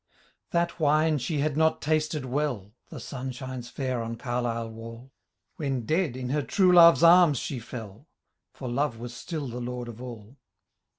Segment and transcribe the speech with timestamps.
[0.49, 5.11] That wiije she had not tasted well, (The sun shines fair on Carlisle wall,)
[5.57, 8.07] When dead, in her true love's arms, she fell.
[8.51, 10.37] For Love was still the lord of all